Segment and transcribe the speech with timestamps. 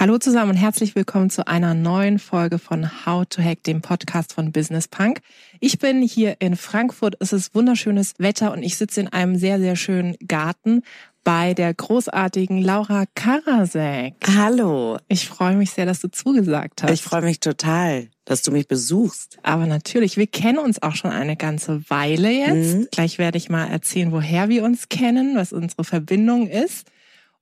[0.00, 4.32] Hallo zusammen und herzlich willkommen zu einer neuen Folge von How to Hack, dem Podcast
[4.32, 5.20] von Business Punk.
[5.60, 7.16] Ich bin hier in Frankfurt.
[7.20, 10.84] Es ist wunderschönes Wetter und ich sitze in einem sehr, sehr schönen Garten
[11.22, 14.14] bei der großartigen Laura Karasek.
[14.26, 14.96] Hallo.
[15.08, 16.92] Ich freue mich sehr, dass du zugesagt hast.
[16.92, 19.38] Ich freue mich total, dass du mich besuchst.
[19.42, 22.74] Aber natürlich, wir kennen uns auch schon eine ganze Weile jetzt.
[22.74, 22.88] Mhm.
[22.90, 26.90] Gleich werde ich mal erzählen, woher wir uns kennen, was unsere Verbindung ist.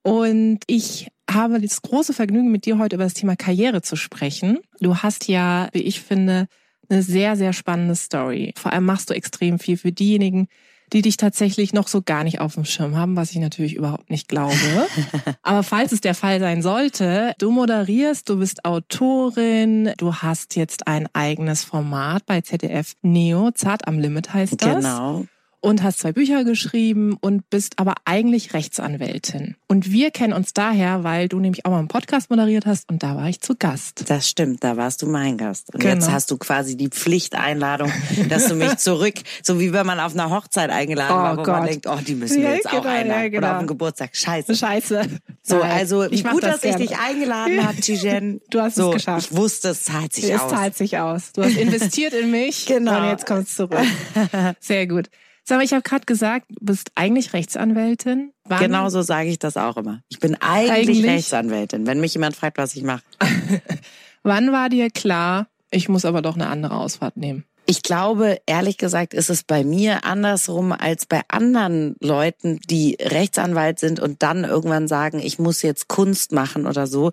[0.02, 4.58] Und ich habe das große Vergnügen, mit dir heute über das Thema Karriere zu sprechen.
[4.80, 6.48] Du hast ja, wie ich finde,
[6.88, 8.54] eine sehr, sehr spannende Story.
[8.56, 10.48] Vor allem machst du extrem viel für diejenigen,
[10.92, 14.08] die dich tatsächlich noch so gar nicht auf dem Schirm haben, was ich natürlich überhaupt
[14.08, 14.54] nicht glaube.
[15.42, 20.86] Aber falls es der Fall sein sollte, du moderierst, du bist Autorin, du hast jetzt
[20.86, 24.76] ein eigenes Format bei ZDF Neo, Zart am Limit heißt das.
[24.76, 25.26] Genau
[25.60, 29.56] und hast zwei Bücher geschrieben und bist aber eigentlich Rechtsanwältin.
[29.66, 33.02] Und wir kennen uns daher, weil du nämlich auch mal einen Podcast moderiert hast und
[33.02, 34.08] da war ich zu Gast.
[34.08, 35.74] Das stimmt, da warst du mein Gast.
[35.74, 35.94] Und genau.
[35.94, 37.92] jetzt hast du quasi die Pflichteinladung,
[38.28, 41.42] dass du mich zurück, so wie wenn man auf einer Hochzeit eingeladen oh war, wo
[41.42, 41.56] Gott.
[41.56, 43.22] man denkt, oh, die müssen wir ja, jetzt genau, auch einladen.
[43.22, 43.38] Ja, genau.
[43.38, 44.10] Oder auf dem Geburtstag.
[44.14, 44.54] Scheiße.
[44.54, 45.02] Scheiße.
[45.42, 46.84] So, also ich gut, das dass gerne.
[46.84, 48.40] ich dich eingeladen habe, Tijen.
[48.50, 49.30] Du hast so, es geschafft.
[49.30, 50.52] Ich wusste, es zahlt sich es aus.
[50.52, 51.32] Es zahlt sich aus.
[51.32, 53.02] Du hast investiert in mich genau.
[53.02, 53.86] und jetzt kommst du zurück.
[54.60, 55.10] Sehr gut.
[55.48, 58.34] Sag mal, ich habe gerade gesagt, du bist eigentlich Rechtsanwältin.
[58.44, 58.60] Wann?
[58.60, 60.02] Genau so sage ich das auch immer.
[60.10, 61.06] Ich bin eigentlich, eigentlich?
[61.06, 63.02] Rechtsanwältin, wenn mich jemand fragt, was ich mache.
[64.22, 67.46] Wann war dir klar, ich muss aber doch eine andere Ausfahrt nehmen?
[67.64, 73.78] Ich glaube, ehrlich gesagt, ist es bei mir andersrum als bei anderen Leuten, die Rechtsanwalt
[73.78, 77.12] sind und dann irgendwann sagen, ich muss jetzt Kunst machen oder so.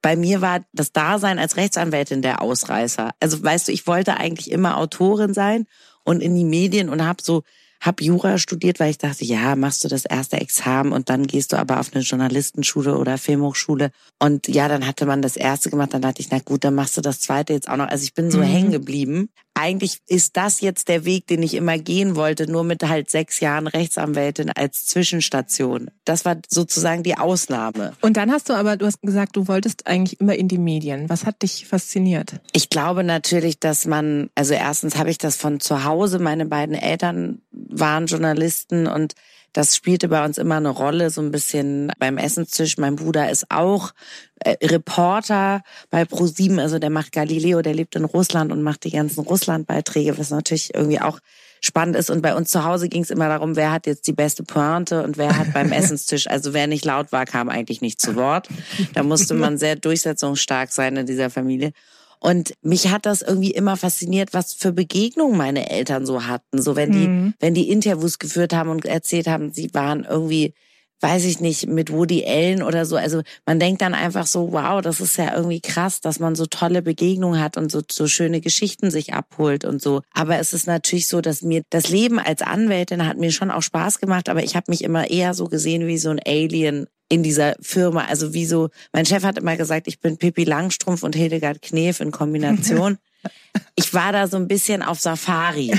[0.00, 3.10] Bei mir war das Dasein als Rechtsanwältin der Ausreißer.
[3.20, 5.66] Also weißt du, ich wollte eigentlich immer Autorin sein
[6.04, 7.42] und in die Medien und habe so
[7.80, 11.52] habe Jura studiert, weil ich dachte, ja, machst du das erste Examen und dann gehst
[11.52, 13.90] du aber auf eine Journalistenschule oder Filmhochschule.
[14.18, 16.96] Und ja, dann hatte man das erste gemacht, dann dachte ich, na gut, dann machst
[16.96, 17.88] du das zweite jetzt auch noch.
[17.88, 18.44] Also ich bin so mhm.
[18.44, 19.28] hängen geblieben.
[19.58, 23.40] Eigentlich ist das jetzt der Weg, den ich immer gehen wollte, nur mit halt sechs
[23.40, 25.90] Jahren Rechtsanwältin als Zwischenstation.
[26.04, 27.94] Das war sozusagen die Ausnahme.
[28.02, 31.08] Und dann hast du aber, du hast gesagt, du wolltest eigentlich immer in die Medien.
[31.08, 32.34] Was hat dich fasziniert?
[32.52, 36.74] Ich glaube natürlich, dass man, also erstens habe ich das von zu Hause, meine beiden
[36.74, 37.40] Eltern
[37.78, 39.14] waren Journalisten und
[39.56, 42.76] das spielte bei uns immer eine Rolle, so ein bisschen beim Essenstisch.
[42.76, 43.92] Mein Bruder ist auch
[44.40, 48.90] äh, Reporter bei ProSieben, also der macht Galileo, der lebt in Russland und macht die
[48.90, 51.20] ganzen Russland-Beiträge, was natürlich irgendwie auch
[51.62, 52.10] spannend ist.
[52.10, 55.02] Und bei uns zu Hause ging es immer darum, wer hat jetzt die beste Pointe
[55.02, 58.48] und wer hat beim Essenstisch, also wer nicht laut war, kam eigentlich nicht zu Wort.
[58.92, 61.72] Da musste man sehr durchsetzungsstark sein in dieser Familie.
[62.20, 66.60] Und mich hat das irgendwie immer fasziniert, was für Begegnungen meine Eltern so hatten.
[66.60, 67.34] So wenn die, mhm.
[67.40, 70.54] wenn die Interviews geführt haben und erzählt haben, sie waren irgendwie
[71.00, 72.96] weiß ich nicht, mit Woody Allen oder so.
[72.96, 76.46] Also man denkt dann einfach so, wow, das ist ja irgendwie krass, dass man so
[76.46, 80.00] tolle Begegnungen hat und so, so schöne Geschichten sich abholt und so.
[80.12, 83.62] Aber es ist natürlich so, dass mir das Leben als Anwältin hat mir schon auch
[83.62, 87.22] Spaß gemacht, aber ich habe mich immer eher so gesehen wie so ein Alien in
[87.22, 88.04] dieser Firma.
[88.06, 92.00] Also wie so, mein Chef hat immer gesagt, ich bin Pippi Langstrumpf und Hildegard Knef
[92.00, 92.98] in Kombination.
[93.76, 95.72] ich war da so ein bisschen auf Safari.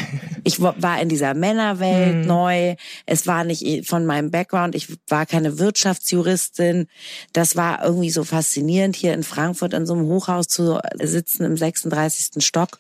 [0.44, 2.26] Ich war in dieser Männerwelt mhm.
[2.26, 2.76] neu.
[3.06, 4.76] Es war nicht von meinem Background.
[4.76, 6.88] Ich war keine Wirtschaftsjuristin.
[7.34, 11.58] Das war irgendwie so faszinierend, hier in Frankfurt in so einem Hochhaus zu sitzen im
[11.58, 12.44] 36.
[12.46, 12.80] Stock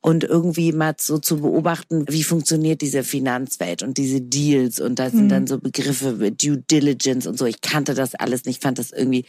[0.00, 5.10] und irgendwie mal so zu beobachten, wie funktioniert diese Finanzwelt und diese Deals und da
[5.10, 5.28] sind mhm.
[5.28, 7.46] dann so Begriffe wie Due Diligence und so.
[7.46, 9.24] Ich kannte das alles nicht, fand das irgendwie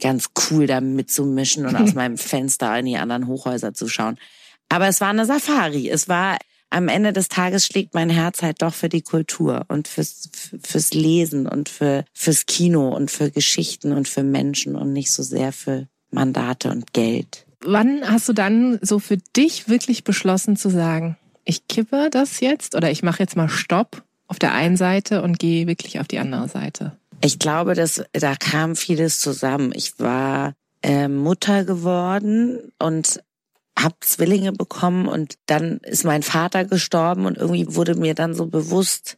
[0.00, 4.16] ganz cool, da mitzumischen und aus meinem Fenster in die anderen Hochhäuser zu schauen.
[4.68, 5.90] Aber es war eine Safari.
[5.90, 6.38] Es war
[6.70, 10.30] am Ende des Tages schlägt mein Herz halt doch für die Kultur und fürs,
[10.62, 15.22] fürs Lesen und für, fürs Kino und für Geschichten und für Menschen und nicht so
[15.22, 20.68] sehr für Mandate und Geld wann hast du dann so für dich wirklich beschlossen zu
[20.70, 25.22] sagen, ich kippe das jetzt oder ich mache jetzt mal Stopp auf der einen Seite
[25.22, 26.92] und gehe wirklich auf die andere Seite?
[27.20, 29.72] Ich glaube, dass da kam vieles zusammen.
[29.74, 33.22] Ich war äh, Mutter geworden und
[33.78, 38.46] habe Zwillinge bekommen und dann ist mein Vater gestorben und irgendwie wurde mir dann so
[38.46, 39.16] bewusst,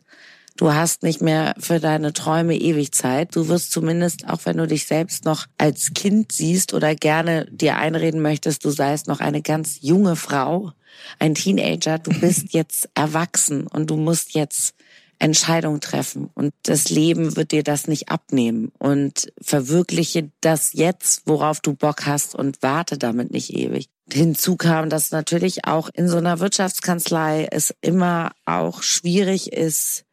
[0.57, 3.35] Du hast nicht mehr für deine Träume ewig Zeit.
[3.35, 7.77] Du wirst zumindest, auch wenn du dich selbst noch als Kind siehst oder gerne dir
[7.77, 10.71] einreden möchtest, du seist noch eine ganz junge Frau,
[11.19, 14.77] ein Teenager, du bist jetzt erwachsen und du musst jetzt
[15.19, 16.31] Entscheidung treffen.
[16.35, 18.71] Und das Leben wird dir das nicht abnehmen.
[18.79, 23.89] Und verwirkliche das jetzt, worauf du Bock hast und warte damit nicht ewig.
[24.13, 30.05] Hinzu kam, dass natürlich auch in so einer Wirtschaftskanzlei es immer auch schwierig ist,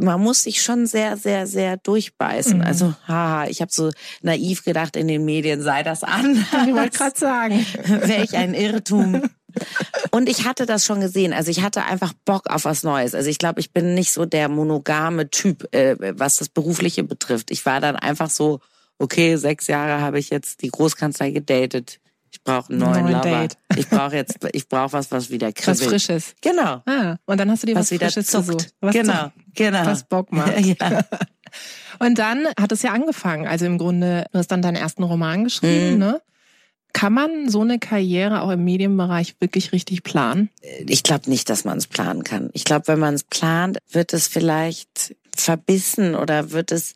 [0.00, 2.58] man muss sich schon sehr, sehr, sehr durchbeißen.
[2.58, 2.64] Mhm.
[2.64, 3.90] Also, haha, ich habe so
[4.22, 6.44] naiv gedacht, in den Medien sei das an.
[6.66, 7.66] Ich wollte gerade sagen.
[7.84, 9.22] Welch ein Irrtum.
[10.10, 11.32] Und ich hatte das schon gesehen.
[11.32, 13.14] Also ich hatte einfach Bock auf was Neues.
[13.14, 17.50] Also ich glaube, ich bin nicht so der monogame Typ, äh, was das Berufliche betrifft.
[17.50, 18.60] Ich war dann einfach so,
[18.98, 21.99] okay, sechs Jahre habe ich jetzt die Großkanzlei gedatet.
[22.32, 23.22] Ich brauche einen neuen Neuen Lover.
[23.22, 23.58] Date.
[23.76, 25.80] Ich brauche jetzt, ich brauche was, was wieder kribbelt.
[25.80, 26.34] Was Frisches.
[26.40, 26.82] Genau.
[26.86, 28.46] Ah, und dann hast du dir was, was Frisches zuckt.
[28.46, 28.74] gesucht.
[28.80, 29.86] Was genau, zuckt, genau.
[29.86, 30.58] Was Bock macht.
[30.60, 31.04] Ja.
[31.98, 33.46] Und dann hat es ja angefangen.
[33.46, 35.98] Also im Grunde, du hast dann deinen ersten Roman geschrieben, mhm.
[35.98, 36.22] ne?
[36.92, 40.50] Kann man so eine Karriere auch im Medienbereich wirklich richtig planen?
[40.86, 42.50] Ich glaube nicht, dass man es planen kann.
[42.52, 46.94] Ich glaube, wenn man es plant, wird es vielleicht verbissen oder wird es,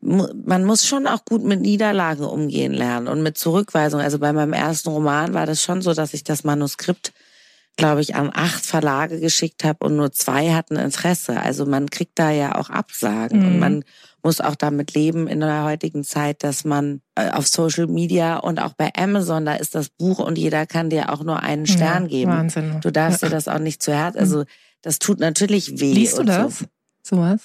[0.00, 4.00] man muss schon auch gut mit Niederlagen umgehen lernen und mit Zurückweisung.
[4.00, 7.12] Also bei meinem ersten Roman war das schon so, dass ich das Manuskript
[7.76, 11.40] glaube ich, an acht Verlage geschickt habe und nur zwei hatten Interesse.
[11.40, 13.46] Also man kriegt da ja auch Absagen mhm.
[13.46, 13.84] und man
[14.22, 18.60] muss auch damit leben in der heutigen Zeit, dass man äh, auf Social Media und
[18.60, 22.04] auch bei Amazon, da ist das Buch und jeder kann dir auch nur einen Stern
[22.04, 22.32] ja, geben.
[22.32, 22.80] Wahnsinn.
[22.80, 24.16] Du darfst dir das auch nicht zu Herz.
[24.16, 24.44] Also
[24.80, 25.92] das tut natürlich weh.
[25.92, 26.60] Liest du das?
[26.60, 26.64] So
[27.06, 27.40] sowas?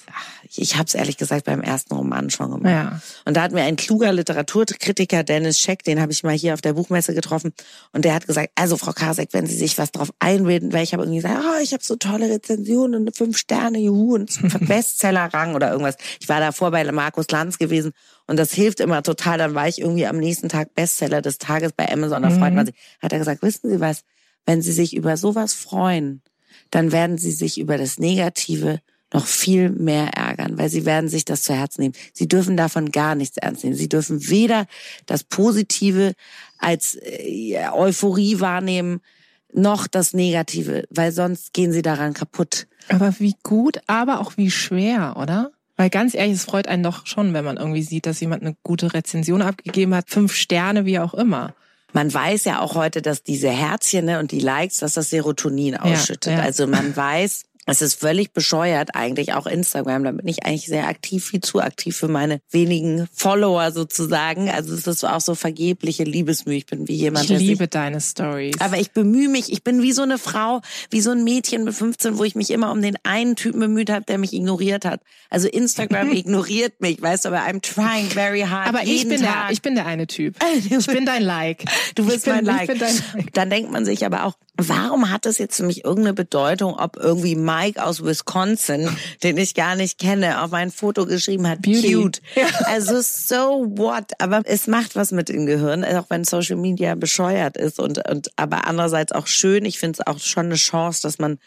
[0.54, 2.70] Ich habe es ehrlich gesagt beim ersten Roman schon gemacht.
[2.70, 3.00] Ja.
[3.24, 6.60] Und da hat mir ein kluger Literaturkritiker, Dennis Scheck, den habe ich mal hier auf
[6.60, 7.52] der Buchmesse getroffen,
[7.92, 10.92] und der hat gesagt, also Frau Kasek, wenn Sie sich was drauf einreden, weil ich
[10.92, 14.38] habe irgendwie gesagt, oh, ich habe so tolle Rezensionen und fünf Sterne, juhu, und
[14.68, 15.96] Bestsellerrang oder irgendwas.
[16.20, 17.92] Ich war davor bei Markus Lanz gewesen
[18.26, 19.38] und das hilft immer total.
[19.38, 22.38] Dann war ich irgendwie am nächsten Tag Bestseller des Tages bei Amazon, da mhm.
[22.38, 22.74] freut man sich.
[23.00, 24.02] Hat er gesagt, wissen Sie was,
[24.46, 26.22] wenn Sie sich über sowas freuen,
[26.70, 28.80] dann werden Sie sich über das Negative
[29.12, 31.94] noch viel mehr ärgern, weil sie werden sich das zu Herzen nehmen.
[32.12, 33.76] Sie dürfen davon gar nichts ernst nehmen.
[33.76, 34.66] Sie dürfen weder
[35.06, 36.14] das Positive
[36.58, 39.00] als äh, Euphorie wahrnehmen,
[39.52, 42.66] noch das Negative, weil sonst gehen sie daran kaputt.
[42.88, 45.52] Aber wie gut, aber auch wie schwer, oder?
[45.76, 48.56] Weil ganz ehrlich, es freut einen doch schon, wenn man irgendwie sieht, dass jemand eine
[48.62, 51.54] gute Rezension abgegeben hat, fünf Sterne, wie auch immer.
[51.92, 55.76] Man weiß ja auch heute, dass diese Herzchen ne, und die Likes, dass das Serotonin
[55.76, 56.32] ausschüttet.
[56.32, 56.44] Ja, ja.
[56.44, 60.02] Also man weiß, es ist völlig bescheuert eigentlich, auch Instagram.
[60.02, 64.50] Da bin ich eigentlich sehr aktiv, viel zu aktiv für meine wenigen Follower sozusagen.
[64.50, 66.56] Also es ist auch so vergebliche Liebesmühe.
[66.56, 68.60] Ich bin wie jemand, Ich liebe deine Stories.
[68.60, 69.52] Aber ich bemühe mich.
[69.52, 70.60] Ich bin wie so eine Frau,
[70.90, 73.90] wie so ein Mädchen mit 15, wo ich mich immer um den einen Typen bemüht
[73.90, 75.00] habe, der mich ignoriert hat.
[75.30, 78.68] Also Instagram ignoriert mich, weißt du, aber I'm trying very hard.
[78.68, 79.46] Aber ich bin Tag.
[79.46, 80.36] der, ich bin der eine Typ.
[80.82, 81.64] Ich bin dein Like.
[81.94, 82.80] Du bist bin, mein like.
[82.80, 83.32] like.
[83.34, 86.96] Dann denkt man sich aber auch, warum hat das jetzt für mich irgendeine Bedeutung, ob
[86.96, 88.88] irgendwie Mike aus Wisconsin,
[89.22, 91.94] den ich gar nicht kenne, auf mein Foto geschrieben hat, Beauty.
[91.94, 92.22] cute.
[92.34, 92.46] Ja.
[92.66, 94.12] Also so what?
[94.18, 98.30] Aber es macht was mit dem Gehirn, auch wenn Social Media bescheuert ist und, und
[98.36, 99.64] aber andererseits auch schön.
[99.64, 101.38] Ich finde es auch schon eine Chance, dass man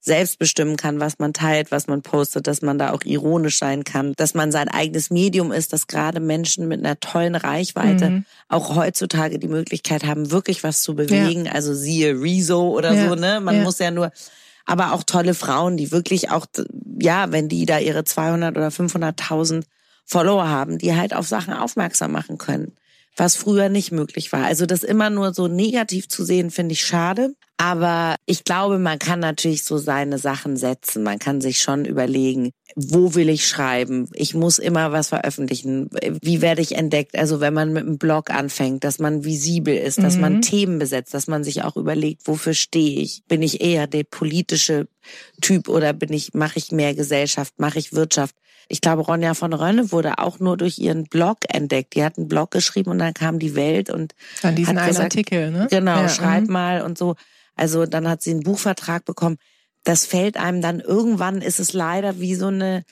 [0.00, 3.84] selbst bestimmen kann, was man teilt, was man postet, dass man da auch ironisch sein
[3.84, 8.24] kann, dass man sein eigenes Medium ist, dass gerade Menschen mit einer tollen Reichweite mhm.
[8.48, 11.46] auch heutzutage die Möglichkeit haben, wirklich was zu bewegen.
[11.46, 11.52] Ja.
[11.52, 13.08] Also siehe Rezo oder ja.
[13.08, 13.40] so, ne?
[13.40, 13.62] Man ja.
[13.62, 14.12] muss ja nur,
[14.66, 16.46] aber auch tolle Frauen, die wirklich auch,
[16.98, 19.64] ja, wenn die da ihre 200 oder 500.000
[20.04, 22.72] Follower haben, die halt auf Sachen aufmerksam machen können
[23.16, 24.44] was früher nicht möglich war.
[24.44, 27.34] Also das immer nur so negativ zu sehen, finde ich schade.
[27.56, 31.02] Aber ich glaube, man kann natürlich so seine Sachen setzen.
[31.02, 34.08] Man kann sich schon überlegen, wo will ich schreiben?
[34.14, 35.90] Ich muss immer was veröffentlichen.
[36.20, 37.16] Wie werde ich entdeckt?
[37.16, 40.20] Also wenn man mit einem Blog anfängt, dass man visibel ist, dass mhm.
[40.20, 43.22] man Themen besetzt, dass man sich auch überlegt, wofür stehe ich?
[43.28, 44.88] Bin ich eher der politische
[45.40, 48.34] Typ oder bin ich, mache ich mehr Gesellschaft, mache ich Wirtschaft?
[48.68, 51.94] Ich glaube, Ronja von Rönne wurde auch nur durch ihren Blog entdeckt.
[51.94, 55.04] Die hat einen Blog geschrieben und dann kam die Welt und An diesen hat gesagt,
[55.04, 55.68] Artikel, ne?
[55.70, 56.52] Genau, ja, schreib mhm.
[56.52, 57.14] mal und so.
[57.54, 59.36] Also dann hat sie einen Buchvertrag bekommen.
[59.84, 62.84] Das fällt einem dann irgendwann ist es leider wie so eine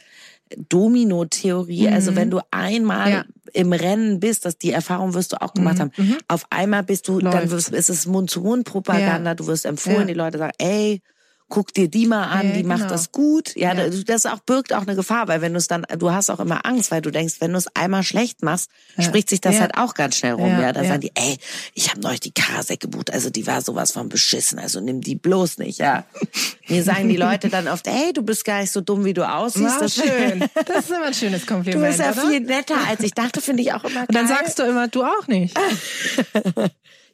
[0.57, 1.89] Domino-Theorie.
[1.89, 1.93] Mhm.
[1.93, 3.25] Also wenn du einmal ja.
[3.53, 5.81] im Rennen bist, dass die Erfahrung wirst du auch gemacht mhm.
[5.81, 5.93] haben.
[5.97, 6.17] Mhm.
[6.29, 7.35] Auf einmal bist du, Läuft.
[7.35, 9.31] dann wirst, ist es Mund-zu-Mund-Propaganda.
[9.31, 9.35] Ja.
[9.35, 10.07] Du wirst empfohlen, ja.
[10.07, 11.01] die Leute sagen, ey,
[11.55, 12.91] guck dir die mal an, Ja, die macht genau.
[12.93, 13.55] das gut.
[13.57, 13.87] Ja, Ja.
[14.07, 16.65] das auch birgt auch eine Gefahr, weil wenn du es dann, du hast auch immer
[16.65, 19.05] Angst, weil du denkst, wenn du es einmal schlecht machst, Ja.
[19.05, 19.61] spricht sich das Ja.
[19.61, 20.49] halt auch ganz schnell rum.
[20.49, 21.37] Ja, da sagen die, ey,
[21.75, 25.15] ich habe neulich die Karasek gebucht, also die war sowas von beschissen, also nimm die
[25.15, 25.79] bloß nicht.
[25.79, 26.05] Ja,
[26.69, 29.29] mir sagen die Leute dann oft, ey, du bist gar nicht so dumm, wie du
[29.31, 29.81] aussiehst.
[29.81, 30.45] Das- schön.
[30.67, 32.31] Das ist immer ein schönes Du Kompliment, bist ja oder?
[32.31, 34.37] viel netter, als ich dachte, finde ich auch immer Und dann geil.
[34.39, 35.55] sagst du immer, du auch nicht.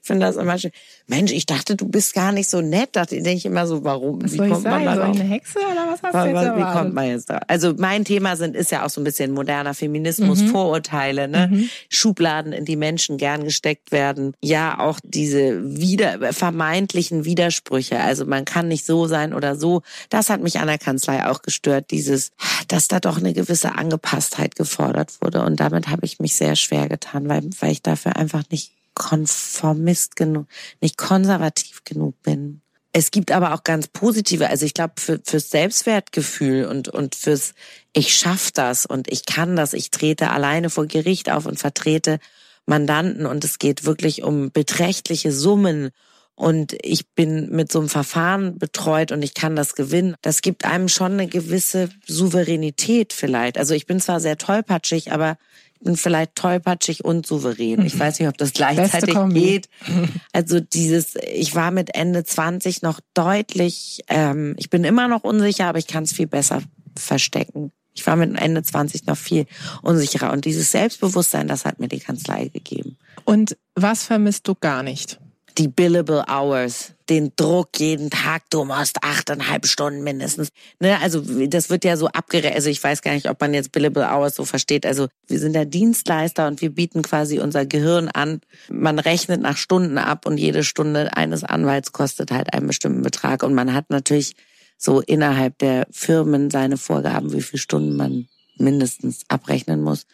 [0.09, 0.71] Ich finde das immer schön.
[1.07, 2.89] Mensch, ich dachte, du bist gar nicht so nett.
[2.93, 4.23] Da denke ich immer so, warum?
[4.25, 5.15] Was wie kommt man da drauf?
[5.15, 7.43] eine Hexe oder was hast Was- du jetzt Wie kommt man jetzt da?
[7.47, 10.49] Also mein Thema sind ist ja auch so ein bisschen moderner Feminismus, Mhm.
[10.49, 11.65] Vorurteile, ne?
[11.91, 14.33] Schubladen, in die Menschen gern gesteckt werden.
[14.43, 18.01] Ja, auch diese wieder vermeintlichen Widersprüche.
[18.01, 19.83] Also man kann nicht so sein oder so.
[20.09, 21.91] Das hat mich an der Kanzlei auch gestört.
[21.91, 22.31] Dieses,
[22.69, 25.43] dass da doch eine gewisse Angepasstheit gefordert wurde.
[25.43, 30.17] Und damit habe ich mich sehr schwer getan, weil weil ich dafür einfach nicht konformist
[30.17, 30.47] genug,
[30.81, 32.61] nicht konservativ genug bin.
[32.93, 37.55] Es gibt aber auch ganz positive, also ich glaube für, fürs Selbstwertgefühl und und fürs
[37.93, 42.19] ich schaff das und ich kann das, ich trete alleine vor Gericht auf und vertrete
[42.67, 45.91] Mandanten und es geht wirklich um beträchtliche Summen
[46.35, 50.15] und ich bin mit so einem Verfahren betreut und ich kann das gewinnen.
[50.23, 53.59] Das gibt einem schon eine gewisse Souveränität vielleicht.
[53.59, 55.37] Also ich bin zwar sehr tollpatschig, aber
[55.81, 57.85] bin vielleicht tollpatschig und souverän.
[57.85, 59.69] Ich weiß nicht, ob das gleichzeitig geht.
[60.33, 65.67] Also dieses, ich war mit Ende 20 noch deutlich, ähm, ich bin immer noch unsicher,
[65.67, 66.63] aber ich kann es viel besser
[66.97, 67.73] verstecken.
[67.95, 69.47] Ich war mit Ende 20 noch viel
[69.83, 72.97] unsicherer und dieses Selbstbewusstsein, das hat mir die Kanzlei gegeben.
[73.25, 75.19] Und was vermisst du gar nicht?
[75.59, 80.51] Die billable hours, den Druck jeden Tag, du musst achteinhalb Stunden mindestens.
[80.79, 82.55] Ne, also das wird ja so abgerechnet.
[82.55, 84.87] Also ich weiß gar nicht, ob man jetzt billable hours so versteht.
[84.87, 88.41] Also wir sind ja Dienstleister und wir bieten quasi unser Gehirn an.
[88.69, 93.43] Man rechnet nach Stunden ab und jede Stunde eines Anwalts kostet halt einen bestimmten Betrag.
[93.43, 94.37] Und man hat natürlich
[94.77, 100.07] so innerhalb der Firmen seine Vorgaben, wie viele Stunden man mindestens abrechnen muss.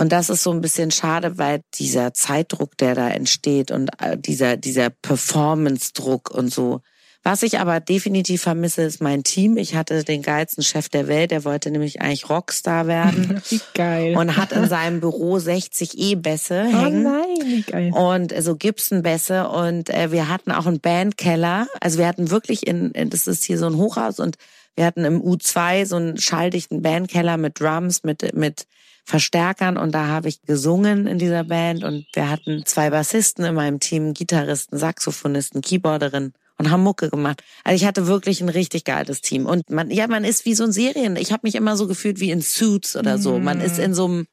[0.00, 4.16] Und das ist so ein bisschen schade, weil dieser Zeitdruck, der da entsteht und äh,
[4.16, 6.80] dieser, dieser Performance-Druck und so.
[7.24, 9.56] Was ich aber definitiv vermisse, ist mein Team.
[9.56, 14.16] Ich hatte den geilsten Chef der Welt, der wollte nämlich eigentlich Rockstar werden Wie geil.
[14.16, 17.92] und hat in seinem Büro 60 E-Bässe oh hängen nein, wie geil.
[17.92, 21.66] und so Gibson-Bässe und äh, wir hatten auch einen Bandkeller.
[21.80, 24.36] Also wir hatten wirklich in, in- das ist hier so ein Hochhaus und
[24.76, 28.66] wir hatten im U2 so einen schalldichten Bandkeller mit Drums, mit, mit
[29.08, 33.54] Verstärkern und da habe ich gesungen in dieser Band und wir hatten zwei Bassisten in
[33.54, 37.42] meinem Team, Gitarristen, Saxophonisten, Keyboarderin und haben Mucke gemacht.
[37.64, 40.64] Also ich hatte wirklich ein richtig geiles Team und man ja, man ist wie so
[40.64, 41.16] ein Serien.
[41.16, 43.38] Ich habe mich immer so gefühlt wie in Suits oder so.
[43.38, 44.26] Man ist in so einem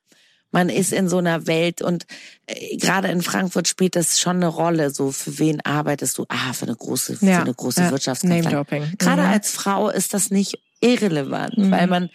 [0.51, 2.05] man ist in so einer Welt und
[2.47, 4.89] äh, gerade in Frankfurt spielt das schon eine Rolle.
[4.89, 6.25] So für wen arbeitest du?
[6.27, 8.63] Ah, für eine große, für Ja, eine große ja, Wirtschaftskanzlei.
[8.97, 9.27] Gerade Mhm.
[9.29, 11.71] als Frau ist das nicht irrelevant, Mhm.
[11.71, 12.09] weil man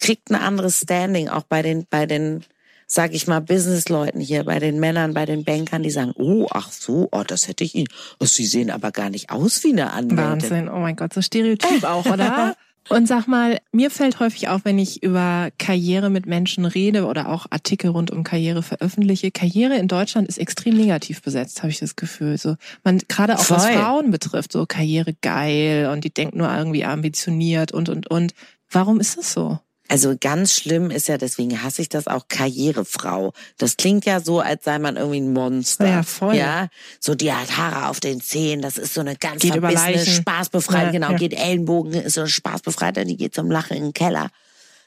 [0.00, 2.44] kriegt ein anderes Standing auch bei den bei den
[2.92, 6.72] sag ich mal, Businessleuten hier, bei den Männern, bei den Bankern, die sagen, oh, ach
[6.72, 7.86] so, oh, das hätte ich Ihnen.
[8.18, 10.16] Oh, Sie sehen aber gar nicht aus wie eine Anwältin.
[10.16, 12.56] Wahnsinn, oh mein Gott, so Stereotyp auch, oder?
[12.88, 17.28] Und sag mal, mir fällt häufig auf, wenn ich über Karriere mit Menschen rede oder
[17.28, 21.78] auch Artikel rund um Karriere veröffentliche, Karriere in Deutschland ist extrem negativ besetzt, habe ich
[21.78, 22.38] das Gefühl.
[22.38, 23.74] So, man gerade auch was Voll.
[23.74, 28.32] Frauen betrifft, so Karriere geil und die denkt nur irgendwie ambitioniert und und und.
[28.68, 29.60] Warum ist das so?
[29.90, 33.32] Also ganz schlimm ist ja, deswegen hasse ich das auch, Karrierefrau.
[33.58, 35.84] Das klingt ja so, als sei man irgendwie ein Monster.
[35.84, 36.36] Ja, voll.
[36.36, 36.68] Ja,
[37.00, 40.86] so die hat Haare auf den Zähnen, das ist so eine ganz Geht verbissene, spaßbefreite,
[40.86, 41.16] Ja, genau, ja.
[41.16, 44.30] geht Ellenbogen, ist so eine spaßbefreite, die geht zum Lachen in den Keller.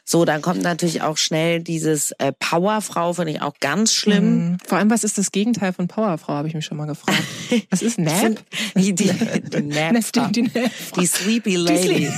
[0.06, 4.52] So, dann kommt natürlich auch schnell dieses äh, Powerfrau, finde ich auch ganz schlimm.
[4.52, 4.58] Mhm.
[4.66, 7.22] Vor allem, was ist das Gegenteil von Powerfrau, habe ich mich schon mal gefragt.
[7.70, 8.42] Was ist Nap?
[8.76, 10.28] Die, die, die, Napfrau.
[10.28, 10.52] Die, die,
[10.98, 12.10] die Sleepy Lady.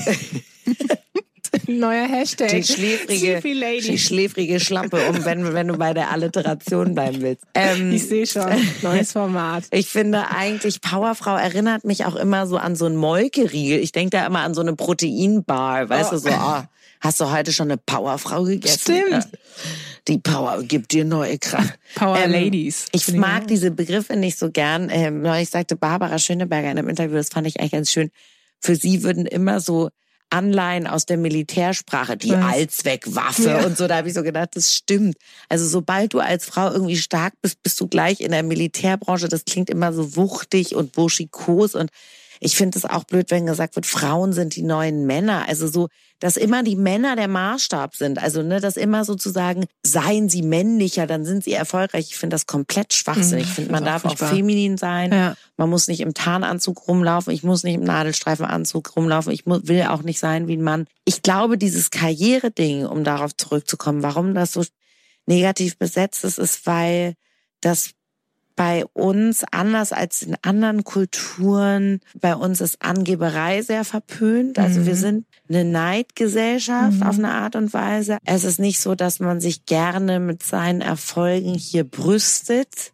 [1.67, 2.49] Neuer Hashtag.
[2.49, 7.43] Die schläfrige, die schläfrige Schlampe, um wenn, wenn du bei der Alliteration bleiben willst.
[7.53, 8.45] Ähm, Ich sehe schon,
[8.81, 9.63] neues Format.
[9.71, 13.79] Ich finde eigentlich, Powerfrau erinnert mich auch immer so an so einen Molkeriegel.
[13.79, 15.89] Ich denke da immer an so eine Proteinbar.
[15.89, 16.15] Weißt Oh.
[16.15, 16.69] du, so, ah,
[17.01, 18.79] hast du heute schon eine Powerfrau gegessen?
[18.79, 19.11] Stimmt.
[19.11, 19.21] Ja.
[20.07, 21.73] Die Power gibt dir neue Kraft.
[21.95, 22.85] Power Ladies.
[22.91, 23.47] Ich ich mag auch.
[23.47, 24.89] diese Begriffe nicht so gern.
[24.91, 28.11] Ähm, neulich sagte Barbara Schöneberger in einem Interview, das fand ich eigentlich ganz schön.
[28.59, 29.89] Für sie würden immer so
[30.35, 32.43] Anleihen aus der Militärsprache, die Was?
[32.53, 33.65] Allzweckwaffe Ja.
[33.65, 35.15] und so, da habe ich so gedacht, das stimmt.
[35.49, 39.29] Also sobald du als Frau irgendwie stark bist, bist du gleich in der Militärbranche.
[39.29, 41.89] Das klingt immer so wuchtig und burschikos und
[42.39, 45.47] Ich finde es auch blöd, wenn gesagt wird, Frauen sind die neuen Männer.
[45.47, 45.87] Also so,
[46.19, 48.19] dass immer die Männer der Maßstab sind.
[48.21, 52.07] Also, ne, dass immer sozusagen, seien sie männlicher, dann sind sie erfolgreich.
[52.09, 53.45] Ich finde das komplett schwachsinnig.
[53.45, 55.11] Ich finde, man darf auch feminin sein.
[55.11, 55.35] Ja.
[55.57, 57.33] Man muss nicht im Tarnanzug rumlaufen.
[57.33, 59.33] Ich muss nicht im Nadelstreifenanzug rumlaufen.
[59.33, 60.87] Ich will auch nicht sein wie ein Mann.
[61.03, 64.63] Ich glaube, dieses Karriere-Ding, um darauf zurückzukommen, warum das so
[65.25, 67.15] negativ besetzt ist, ist, weil
[67.61, 67.91] das
[68.55, 71.99] bei uns anders als in anderen Kulturen.
[72.19, 74.57] Bei uns ist Angeberei sehr verpönt.
[74.57, 74.85] Also mhm.
[74.85, 77.03] wir sind eine Neidgesellschaft mhm.
[77.03, 78.17] auf eine Art und Weise.
[78.23, 82.93] Es ist nicht so, dass man sich gerne mit seinen Erfolgen hier brüstet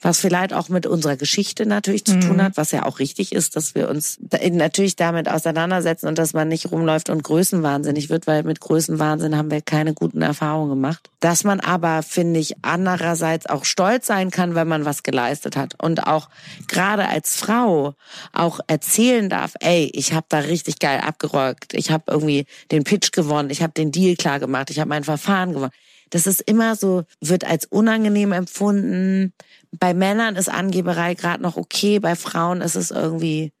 [0.00, 2.42] was vielleicht auch mit unserer Geschichte natürlich zu tun mhm.
[2.42, 4.18] hat, was ja auch richtig ist, dass wir uns
[4.50, 9.50] natürlich damit auseinandersetzen und dass man nicht rumläuft und größenwahnsinnig wird, weil mit Größenwahnsinn haben
[9.50, 11.10] wir keine guten Erfahrungen gemacht.
[11.20, 15.74] Dass man aber, finde ich, andererseits auch stolz sein kann, wenn man was geleistet hat
[15.82, 16.28] und auch
[16.68, 17.94] gerade als Frau
[18.32, 23.12] auch erzählen darf, ey, ich habe da richtig geil abgerockt, ich habe irgendwie den Pitch
[23.12, 25.72] gewonnen, ich habe den Deal klar gemacht, ich habe mein Verfahren gewonnen.
[26.10, 29.32] Das ist immer so, wird als unangenehm empfunden.
[29.78, 33.52] Bei Männern ist Angeberei gerade noch okay, bei Frauen ist es irgendwie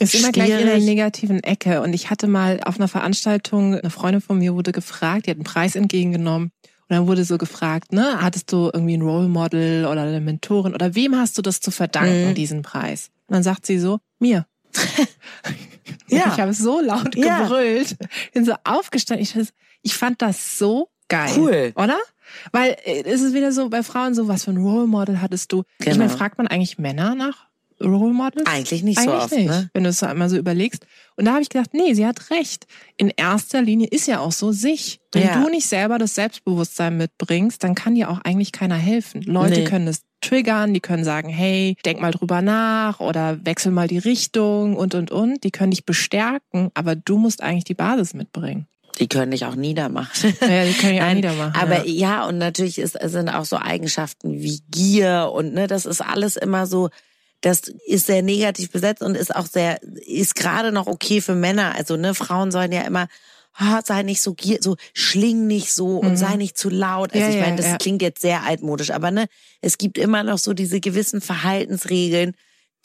[0.00, 1.82] ist immer gleich in der negativen Ecke.
[1.82, 5.36] Und ich hatte mal auf einer Veranstaltung, eine Freundin von mir wurde gefragt, die hat
[5.36, 6.52] einen Preis entgegengenommen.
[6.88, 10.74] Und dann wurde so gefragt, ne, hattest du irgendwie ein Role Model oder eine Mentorin
[10.74, 12.34] oder wem hast du das zu verdanken, mhm.
[12.34, 13.10] diesen Preis?
[13.26, 14.46] Und dann sagt sie so, mir.
[16.08, 16.32] ja.
[16.32, 18.06] Ich habe so laut gebrüllt, ja.
[18.32, 19.22] bin so aufgestanden.
[19.22, 21.32] Ich, ich fand das so geil.
[21.36, 21.72] Cool.
[21.74, 21.98] Oder?
[22.52, 25.52] Weil äh, es ist wieder so bei Frauen so, was für ein Role Model hattest
[25.52, 25.64] du?
[25.78, 25.90] Genau.
[25.92, 27.50] Ich meine, fragt man eigentlich Männer nach
[27.82, 28.46] Role Models?
[28.46, 29.70] Eigentlich nicht eigentlich so oft, nicht, ne?
[29.72, 30.86] wenn du es so einmal so überlegst.
[31.16, 32.66] Und da habe ich gedacht, nee, sie hat recht.
[32.96, 35.00] In erster Linie ist ja auch so sich.
[35.12, 35.42] Wenn ja.
[35.42, 39.22] du nicht selber das Selbstbewusstsein mitbringst, dann kann dir auch eigentlich keiner helfen.
[39.22, 39.64] Leute nee.
[39.64, 43.98] können es triggern, die können sagen, hey, denk mal drüber nach oder wechsel mal die
[43.98, 45.42] Richtung und und und.
[45.44, 48.66] Die können dich bestärken, aber du musst eigentlich die Basis mitbringen.
[49.00, 50.34] Die können dich auch niedermachen.
[50.40, 51.54] Ja, die können dich auch niedermachen.
[51.60, 52.20] Aber ja.
[52.20, 56.36] ja, und natürlich ist, sind auch so Eigenschaften wie Gier und ne, das ist alles
[56.36, 56.90] immer so,
[57.40, 61.74] das ist sehr negativ besetzt und ist auch sehr, ist gerade noch okay für Männer.
[61.74, 63.08] Also, ne, Frauen sollen ja immer,
[63.58, 66.16] oh, sei nicht so gier, so schling nicht so und mhm.
[66.16, 67.14] sei nicht zu laut.
[67.14, 67.76] Also ja, ich meine, das ja.
[67.78, 69.26] klingt jetzt sehr altmodisch, aber ne,
[69.60, 72.34] es gibt immer noch so diese gewissen Verhaltensregeln,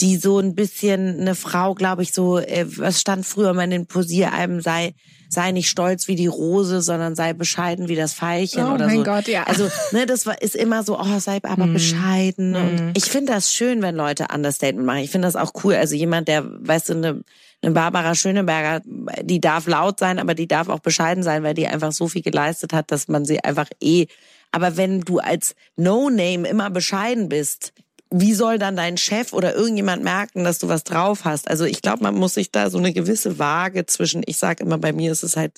[0.02, 3.70] die so ein bisschen eine Frau, glaube ich, so, äh, was stand früher mal in
[3.70, 4.94] den Posieralben, sei,
[5.30, 8.98] sei nicht stolz wie die Rose, sondern sei bescheiden wie das Veilchen oh oder mein
[8.98, 9.04] so.
[9.04, 9.44] Gott, ja.
[9.44, 11.74] Also, ne, das war, ist immer so, oh, sei aber mm.
[11.74, 12.52] bescheiden.
[12.52, 12.56] Mm.
[12.56, 15.00] Und ich finde das schön, wenn Leute Understatement machen.
[15.00, 15.76] Ich finde das auch cool.
[15.76, 17.22] Also jemand, der, weißt du, eine,
[17.62, 18.82] eine Barbara Schöneberger,
[19.24, 22.22] die darf laut sein, aber die darf auch bescheiden sein, weil die einfach so viel
[22.22, 24.08] geleistet hat, dass man sie einfach eh
[24.56, 27.74] aber wenn du als No-Name immer bescheiden bist,
[28.18, 31.50] wie soll dann dein Chef oder irgendjemand merken, dass du was drauf hast?
[31.50, 34.78] Also ich glaube, man muss sich da so eine gewisse Waage zwischen, ich sage immer,
[34.78, 35.54] bei mir ist es halt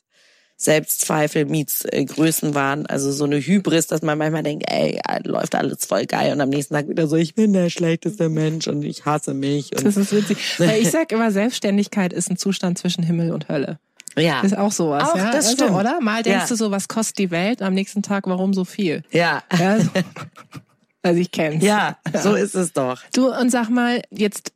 [0.60, 5.86] Selbstzweifel meets äh, Größenwahn, also so eine Hybris, dass man manchmal denkt, ey, läuft alles
[5.86, 9.06] voll geil und am nächsten Tag wieder so, ich bin der schlechteste Mensch und ich
[9.06, 9.72] hasse mich.
[9.78, 10.40] Und das ist witzig.
[10.58, 13.78] Weil ich sag immer, Selbstständigkeit ist ein Zustand zwischen Himmel und Hölle.
[14.18, 14.42] Ja.
[14.42, 15.26] Ist auch sowas, auch, ja.
[15.32, 15.78] Das also, stimmt.
[15.78, 16.02] Oder?
[16.02, 16.48] Mal denkst ja.
[16.48, 17.62] du so, was kostet die Welt?
[17.62, 19.04] Am nächsten Tag, warum so viel?
[19.12, 19.44] Ja.
[19.60, 19.90] ja so.
[21.08, 21.64] Also ich kenn's.
[21.64, 23.02] Ja, so ist es doch.
[23.14, 24.52] Du und sag mal, jetzt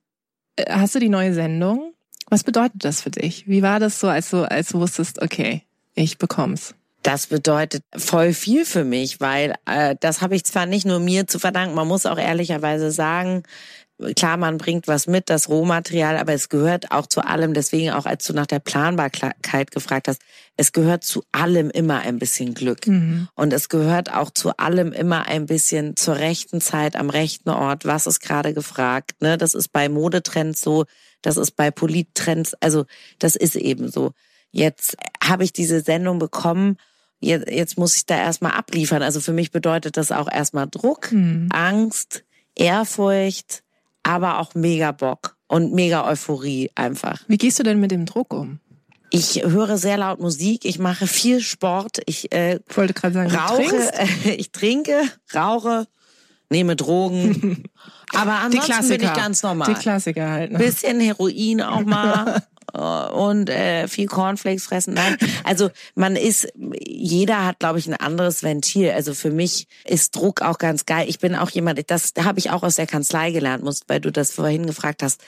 [0.58, 1.94] äh, hast du die neue Sendung.
[2.30, 3.48] Was bedeutet das für dich?
[3.48, 5.64] Wie war das so, als du, als du wusstest, okay,
[5.96, 6.76] ich bekomm's?
[7.04, 11.26] Das bedeutet voll viel für mich, weil äh, das habe ich zwar nicht nur mir
[11.28, 13.44] zu verdanken, man muss auch ehrlicherweise sagen,
[14.16, 18.06] klar, man bringt was mit, das Rohmaterial, aber es gehört auch zu allem, deswegen auch
[18.06, 20.22] als du nach der Planbarkeit gefragt hast,
[20.58, 22.88] es gehört zu allem immer ein bisschen Glück.
[22.88, 23.28] Mhm.
[23.36, 27.86] Und es gehört auch zu allem immer ein bisschen zur rechten Zeit, am rechten Ort,
[27.86, 29.14] was ist gerade gefragt.
[29.22, 29.38] Ne?
[29.38, 30.86] Das ist bei Modetrends so,
[31.22, 32.86] das ist bei Polittrends, also
[33.20, 34.12] das ist eben so.
[34.52, 36.78] Jetzt habe ich diese Sendung bekommen
[37.22, 39.02] jetzt, jetzt muss ich da erstmal abliefern.
[39.02, 41.48] Also für mich bedeutet das auch erstmal Druck, mhm.
[41.52, 43.64] Angst, Ehrfurcht,
[44.04, 47.20] aber auch mega Bock und mega Euphorie einfach.
[47.28, 48.60] Wie gehst du denn mit dem Druck um?
[49.14, 53.94] Ich höre sehr laut Musik, ich mache viel Sport, ich äh, wollte gerade sagen, rauche,
[53.94, 55.02] äh, ich trinke,
[55.36, 55.86] rauche,
[56.50, 57.64] nehme Drogen.
[58.14, 59.74] Aber ansonsten bin ich ganz normal.
[59.74, 60.52] Die Klassiker halt.
[60.52, 60.58] Ne?
[60.58, 62.44] Bisschen Heroin auch mal.
[62.74, 64.94] Äh, und äh, viel Cornflakes fressen.
[64.94, 68.92] Nein, also man ist, jeder hat, glaube ich, ein anderes Ventil.
[68.92, 71.06] Also für mich ist Druck auch ganz geil.
[71.08, 74.12] Ich bin auch jemand, das habe ich auch aus der Kanzlei gelernt, muss, weil du
[74.12, 75.22] das vorhin gefragt hast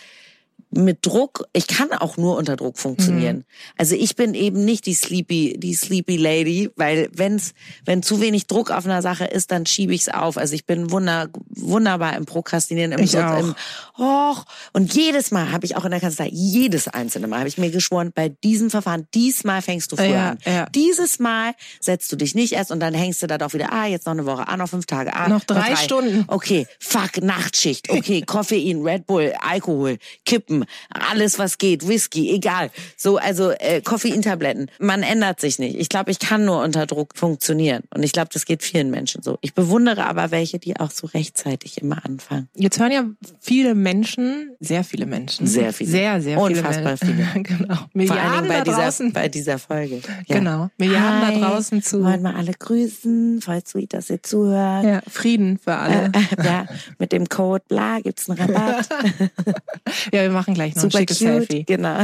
[0.76, 3.38] mit Druck, ich kann auch nur unter Druck funktionieren.
[3.38, 3.44] Mhm.
[3.78, 7.54] Also ich bin eben nicht die sleepy, die sleepy Lady, weil wenn's,
[7.86, 10.38] wenn zu wenig Druck auf einer Sache ist, dann schiebe ich's auf.
[10.38, 13.40] Also ich bin wunder, wunderbar im Prokrastinieren, im, ich auch.
[13.40, 13.56] im
[13.98, 14.46] Och.
[14.74, 17.72] Und jedes Mal habe ich auch in der Kanzlei, jedes einzelne Mal habe ich mir
[17.72, 20.38] geschworen, bei diesem Verfahren, diesmal fängst du früher ja, an.
[20.46, 20.66] Ja.
[20.68, 23.86] Dieses Mal setzt du dich nicht erst und dann hängst du da doch wieder, ah,
[23.86, 25.76] jetzt noch eine Woche, ah, noch fünf Tage, ah, noch drei, noch drei.
[25.76, 26.26] Stunden.
[26.28, 32.70] Okay, fuck, Nachtschicht, okay, Koffein, Red Bull, Alkohol, Kippen, alles was geht, Whisky, egal.
[32.98, 34.70] So, also äh, Koffeintabletten.
[34.80, 35.78] Man ändert sich nicht.
[35.78, 37.84] Ich glaube, ich kann nur unter Druck funktionieren.
[37.94, 39.38] Und ich glaube, das geht vielen Menschen so.
[39.42, 42.50] Ich bewundere aber welche, die auch so rechtzeitig immer anfangen.
[42.56, 43.06] Jetzt hören ja
[43.40, 45.48] viele Menschen, sehr viele Menschen.
[45.48, 45.90] Sehr viele.
[45.90, 46.60] Sehr, sehr viele.
[46.60, 47.28] Unfassbar viele.
[47.44, 47.78] genau.
[47.94, 50.02] Milliarden Vor allen Dingen bei dieser, bei dieser Folge.
[50.28, 50.38] Ja.
[50.38, 50.70] Genau.
[50.78, 52.04] Milliarden Hi, da draußen zu.
[52.04, 53.42] Wollen wir alle grüßen.
[53.42, 54.86] Voll sweet, dass ihr zuhört.
[54.86, 56.12] Ja, Frieden für alle.
[56.14, 56.66] Äh, ja,
[57.00, 58.90] mit dem Code bla gibt's einen Rabatt.
[60.12, 61.64] ja, wir machen gleich noch Super ein schickes cute, Selfie.
[61.66, 62.00] Genau.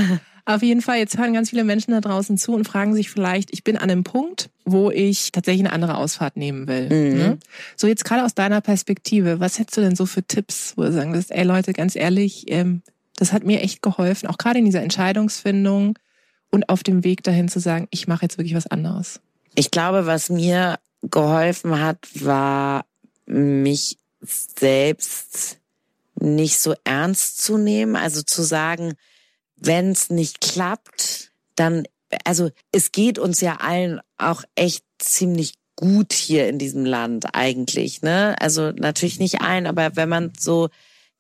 [0.46, 3.54] Auf jeden Fall, jetzt hören ganz viele Menschen da draußen zu und fragen sich vielleicht,
[3.54, 6.86] ich bin an einem Punkt, wo ich tatsächlich eine andere Ausfahrt nehmen will.
[6.86, 7.18] Mhm.
[7.18, 7.38] Ne?
[7.76, 10.92] So jetzt gerade aus deiner Perspektive, was hättest du denn so für Tipps, wo du
[10.92, 12.82] sagen wirst, ey Leute, ganz ehrlich, ähm,
[13.18, 16.00] das hat mir echt geholfen, auch gerade in dieser Entscheidungsfindung
[16.50, 19.22] und auf dem Weg dahin zu sagen, ich mache jetzt wirklich was anderes.
[19.54, 22.86] Ich glaube, was mir geholfen hat, war
[23.28, 25.59] mich selbst
[26.22, 28.94] nicht so ernst zu nehmen, also zu sagen,
[29.56, 31.84] wenn es nicht klappt, dann,
[32.24, 38.02] also es geht uns ja allen auch echt ziemlich gut hier in diesem Land eigentlich,
[38.02, 38.36] ne?
[38.40, 40.70] Also natürlich nicht allen, aber wenn man so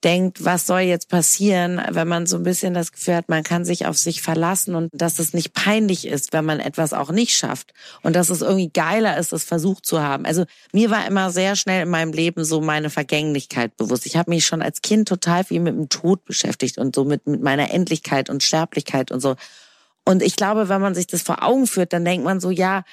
[0.03, 3.65] denkt, was soll jetzt passieren, wenn man so ein bisschen das Gefühl hat, man kann
[3.65, 7.35] sich auf sich verlassen und dass es nicht peinlich ist, wenn man etwas auch nicht
[7.35, 10.25] schafft und dass es irgendwie geiler ist, es versucht zu haben.
[10.25, 14.05] Also mir war immer sehr schnell in meinem Leben so meine Vergänglichkeit bewusst.
[14.05, 17.27] Ich habe mich schon als Kind total viel mit dem Tod beschäftigt und so mit,
[17.27, 19.35] mit meiner Endlichkeit und Sterblichkeit und so.
[20.05, 22.83] Und ich glaube, wenn man sich das vor Augen führt, dann denkt man so, ja,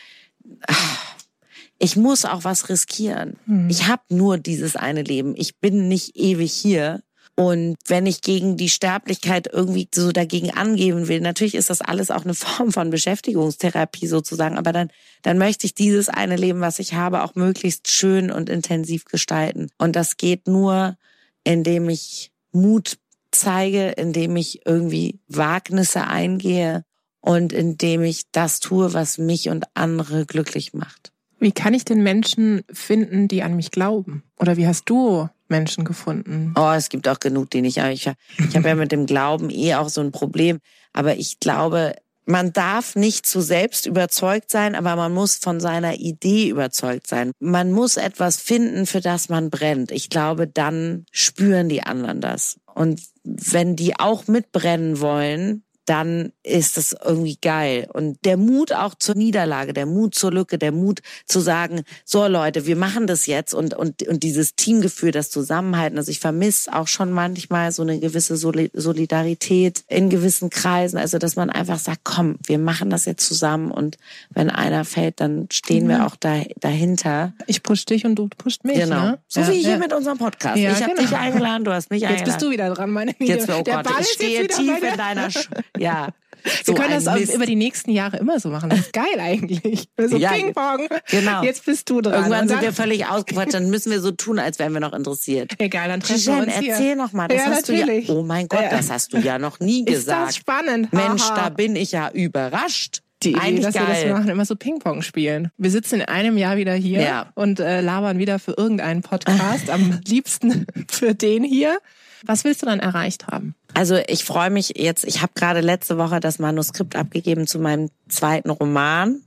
[1.78, 3.36] ich muss auch was riskieren.
[3.46, 3.68] Mhm.
[3.68, 5.34] Ich habe nur dieses eine Leben.
[5.36, 7.02] Ich bin nicht ewig hier.
[7.38, 12.10] Und wenn ich gegen die Sterblichkeit irgendwie so dagegen angeben will, natürlich ist das alles
[12.10, 14.88] auch eine Form von Beschäftigungstherapie sozusagen, aber dann,
[15.22, 19.68] dann möchte ich dieses eine Leben, was ich habe, auch möglichst schön und intensiv gestalten.
[19.76, 20.96] Und das geht nur,
[21.44, 22.96] indem ich Mut
[23.32, 26.84] zeige, indem ich irgendwie Wagnisse eingehe
[27.20, 31.12] und indem ich das tue, was mich und andere glücklich macht.
[31.46, 34.24] Wie kann ich denn Menschen finden, die an mich glauben?
[34.40, 36.52] Oder wie hast du Menschen gefunden?
[36.56, 37.76] Oh, es gibt auch genug, die nicht.
[37.76, 40.58] Ich, ich habe ja mit dem Glauben eh auch so ein Problem.
[40.92, 45.94] Aber ich glaube, man darf nicht zu selbst überzeugt sein, aber man muss von seiner
[46.00, 47.30] Idee überzeugt sein.
[47.38, 49.92] Man muss etwas finden, für das man brennt.
[49.92, 52.58] Ich glaube, dann spüren die anderen das.
[52.74, 57.88] Und wenn die auch mitbrennen wollen, dann ist es irgendwie geil.
[57.92, 62.26] Und der Mut auch zur Niederlage, der Mut zur Lücke, der Mut zu sagen, so
[62.26, 65.96] Leute, wir machen das jetzt und, und, und dieses Teamgefühl, das Zusammenhalten.
[65.96, 70.98] Also ich vermisse auch schon manchmal so eine gewisse Solidarität in gewissen Kreisen.
[70.98, 73.96] Also dass man einfach sagt, komm, wir machen das jetzt zusammen und
[74.30, 75.88] wenn einer fällt, dann stehen mhm.
[75.88, 77.32] wir auch da, dahinter.
[77.46, 78.78] Ich push dich und du pusht mich.
[78.78, 79.02] Genau.
[79.02, 79.18] Ne?
[79.28, 79.78] So ja, wie hier ja.
[79.78, 80.58] mit unserem Podcast.
[80.58, 81.08] Ja, ich habe genau.
[81.08, 82.26] dich eingeladen, du hast mich jetzt eingeladen.
[82.26, 83.32] Jetzt bist du wieder dran, meine Liebe.
[83.32, 86.08] Jetzt, oh Gott, ich stehe tief in deiner Sch ja.
[86.64, 87.34] So Wir können das Mist.
[87.34, 88.70] über die nächsten Jahre immer so machen.
[88.70, 89.88] Das ist geil eigentlich.
[89.96, 90.86] So ja, Ping-Pong.
[91.10, 91.42] Genau.
[91.42, 92.14] Jetzt bist du dran.
[92.14, 93.54] Irgendwann sind wir völlig ausgequatscht.
[93.54, 95.54] Dann müssen wir so tun, als wären wir noch interessiert.
[95.58, 96.96] Egal, dann treffen wir uns erzähl hier.
[96.96, 97.26] noch mal.
[97.26, 98.06] Das ja, hast natürlich.
[98.06, 98.18] du ja.
[98.18, 100.28] Oh mein Gott, das hast du ja noch nie gesagt.
[100.28, 100.92] Ist das spannend.
[100.92, 101.34] Mensch, Aha.
[101.34, 103.02] da bin ich ja überrascht.
[103.22, 103.86] Die Idee, Eigentlich dass geil.
[103.88, 105.50] wir das machen, immer so Ping-Pong spielen.
[105.56, 107.32] Wir sitzen in einem Jahr wieder hier ja.
[107.34, 109.70] und äh, labern wieder für irgendeinen Podcast.
[109.70, 111.78] Am liebsten für den hier.
[112.24, 113.54] Was willst du dann erreicht haben?
[113.76, 117.90] Also ich freue mich jetzt, ich habe gerade letzte Woche das Manuskript abgegeben zu meinem
[118.08, 119.20] zweiten Roman.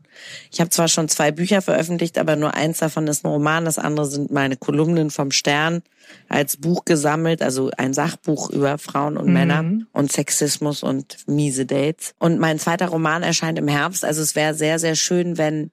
[0.51, 3.77] Ich habe zwar schon zwei Bücher veröffentlicht, aber nur eins davon ist ein Roman, das
[3.77, 5.83] andere sind meine Kolumnen vom Stern
[6.29, 9.33] als Buch gesammelt, also ein Sachbuch über Frauen und mhm.
[9.33, 12.15] Männer und Sexismus und miese Dates.
[12.17, 15.69] Und mein zweiter Roman erscheint im Herbst, also es wäre sehr, sehr schön, wenn,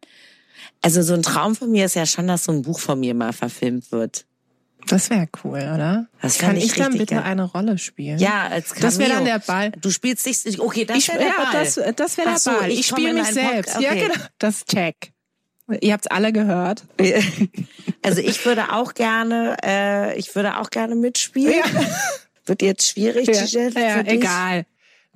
[0.82, 3.14] also so ein Traum von mir ist ja schon, dass so ein Buch von mir
[3.14, 4.25] mal verfilmt wird.
[4.86, 6.06] Das wäre cool, oder?
[6.22, 7.24] Das Kann ich, ich dann bitte geil.
[7.24, 8.18] eine Rolle spielen?
[8.18, 8.82] Ja, als Cameo.
[8.82, 9.72] Das wäre dann der Ball.
[9.72, 11.52] Du spielst dich, okay, das wäre der ja, Ball.
[11.52, 12.70] Das, das wäre der so, Ball.
[12.70, 13.76] Ich, ich spiele mich selbst.
[13.76, 13.84] Okay.
[13.84, 14.24] Ja, genau.
[14.38, 15.12] Das check.
[15.80, 16.84] Ihr habt's alle gehört.
[18.02, 21.54] Also ich würde auch gerne, äh, ich würde auch gerne mitspielen.
[21.56, 21.80] Ja.
[22.44, 24.64] Wird jetzt schwierig, ja, Giselle, ja, egal.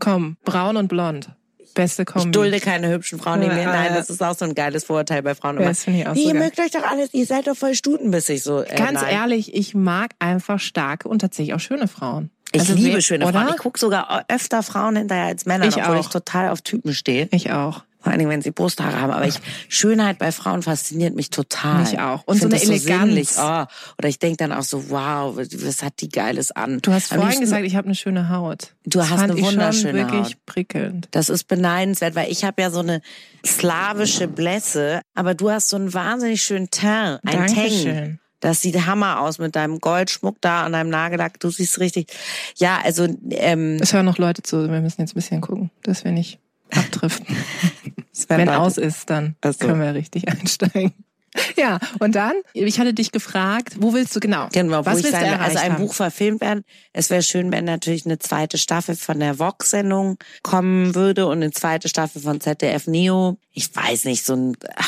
[0.00, 1.30] Komm, braun und blond.
[1.74, 2.28] Beste Kombi.
[2.28, 3.64] Ich dulde keine hübschen Frauen neben mir.
[3.64, 5.60] Nein, das ist auch so ein geiles Vorurteil bei Frauen.
[5.60, 6.42] Ja, das finde ich auch nee, so ihr geil.
[6.44, 8.62] mögt euch doch alles, ihr seid doch voll stutenbissig so.
[8.62, 9.12] Äh, Ganz nein.
[9.14, 12.30] ehrlich, ich mag einfach starke und tatsächlich auch schöne Frauen.
[12.52, 13.40] Ich Also liebe schöne oder?
[13.40, 13.54] Frauen.
[13.54, 16.00] Ich gucke sogar öfter Frauen hinterher als Männer, Ich obwohl auch.
[16.00, 17.28] ich total auf Typen stehe.
[17.30, 17.84] Ich auch.
[18.00, 19.12] Vor allen Dingen, wenn sie Brusthaare haben.
[19.12, 19.36] Aber ich,
[19.68, 21.80] Schönheit bei Frauen fasziniert mich total.
[21.82, 22.22] Mich auch.
[22.24, 23.02] Und so eine Eleganz.
[23.02, 23.28] sinnlich.
[23.36, 23.64] Oh.
[23.98, 26.78] Oder ich denke dann auch so, wow, was hat die Geiles an.
[26.80, 28.74] Du hast Am vorhin gesagt, ich habe eine schöne Haut.
[28.84, 30.46] Du das hast eine ich schon wunderschöne wirklich Haut.
[30.46, 31.08] prickelnd.
[31.10, 33.02] Das ist beneidenswert, weil ich habe ja so eine
[33.46, 37.46] slawische Blässe, aber du hast so einen wahnsinnig schönen Teint, ein.
[37.54, 38.18] Dankeschön.
[38.40, 41.38] Das sieht Hammer aus mit deinem Goldschmuck da und deinem Nagellack.
[41.40, 42.10] Du siehst richtig.
[42.56, 44.70] Ja, also ähm, Es hören noch Leute zu.
[44.70, 46.38] Wir müssen jetzt ein bisschen gucken, dass wir nicht
[46.70, 47.36] abdriften.
[48.28, 49.52] Wenn Leute- aus ist, dann so.
[49.66, 50.92] können wir richtig einsteigen.
[51.56, 54.48] Ja, und dann, ich hatte dich gefragt, wo willst du genau?
[54.50, 55.86] Genau, wo Was ich willst du sagen, erreicht also ein haben?
[55.86, 56.64] Buch verfilmt werden.
[56.92, 61.52] Es wäre schön, wenn natürlich eine zweite Staffel von der Vox-Sendung kommen würde und eine
[61.52, 63.38] zweite Staffel von ZDF Neo.
[63.52, 64.82] Ich weiß nicht, so ein ah,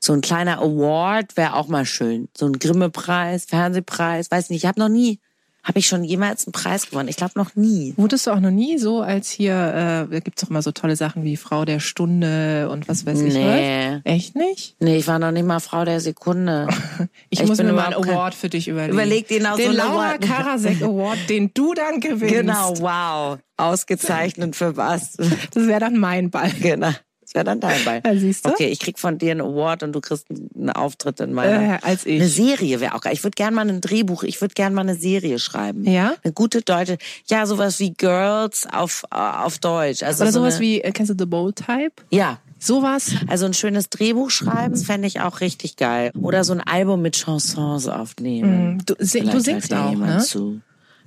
[0.00, 2.28] so ein kleiner Award wäre auch mal schön.
[2.34, 4.62] So ein Grimme-Preis, Fernsehpreis, weiß nicht.
[4.62, 5.20] Ich habe noch nie,
[5.64, 7.08] habe ich schon jemals einen Preis gewonnen?
[7.08, 7.94] Ich glaube noch nie.
[7.96, 10.96] Wurdest du auch noch nie so als hier, äh, da gibt's doch immer so tolle
[10.96, 14.00] Sachen wie Frau der Stunde und was weiß ich Nee.
[14.04, 14.12] was?
[14.12, 14.76] Echt nicht?
[14.80, 16.68] Nee, ich war noch nicht mal Frau der Sekunde.
[17.30, 18.92] Ich, Ich muss mir mal einen Award für dich überlegen.
[18.92, 20.20] Überleg dir noch den so Laura Award.
[20.22, 22.34] Karasek Award, den du dann gewinnst.
[22.34, 23.38] Genau, wow.
[23.56, 25.12] Ausgezeichnet für was?
[25.16, 26.50] Das wäre dann mein Ball.
[26.60, 26.90] genau.
[27.32, 28.02] Das wäre dann dein Ball.
[28.04, 28.50] Ja, siehst du?
[28.50, 31.76] Okay, ich krieg von dir einen Award und du kriegst einen Auftritt in meiner.
[31.76, 32.34] Äh, als Eine ich.
[32.34, 33.14] Serie wäre auch geil.
[33.14, 35.84] Ich würde gerne mal ein Drehbuch, ich würde gerne mal eine Serie schreiben.
[35.90, 36.14] Ja?
[36.22, 40.02] Eine gute deutsche, ja, sowas wie Girls auf, äh, auf Deutsch.
[40.02, 41.92] Also Oder so sowas eine, wie, äh, kennst du The Bold Type?
[42.10, 42.38] Ja.
[42.58, 43.12] Sowas.
[43.28, 46.12] Also ein schönes Drehbuch schreiben, das fände ich auch richtig geil.
[46.20, 48.82] Oder so ein Album mit Chansons aufnehmen.
[48.86, 50.18] Du, si- Vielleicht du singst auch, ne?
[50.18, 50.60] Zu.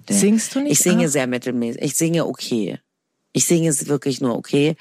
[0.09, 1.09] Singst du nicht Ich singe auch?
[1.09, 1.81] sehr mittelmäßig.
[1.81, 2.79] Ich singe okay.
[3.31, 4.75] Ich singe es wirklich nur okay.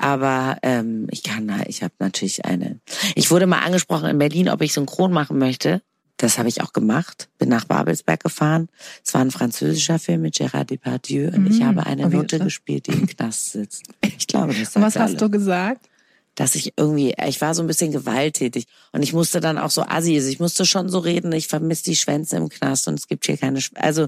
[0.00, 2.78] Aber ähm, ich kann ich habe natürlich eine.
[3.14, 5.82] Ich wurde mal angesprochen in Berlin, ob ich synchron machen möchte.
[6.18, 7.28] Das habe ich auch gemacht.
[7.38, 8.68] Bin nach Babelsberg gefahren.
[9.04, 11.64] Es war ein französischer Film mit Gérard Depardieu und ich Mhm.
[11.66, 13.84] habe eine Note gespielt, die im Knast sitzt.
[14.18, 15.88] Ich glaube, das Und was sagt hast alle du gesagt?
[16.34, 19.82] dass ich irgendwie, ich war so ein bisschen gewalttätig und ich musste dann auch so
[19.82, 23.08] assi, also ich musste schon so reden, ich vermisse die Schwänze im Knast und es
[23.08, 24.06] gibt hier keine, Sch also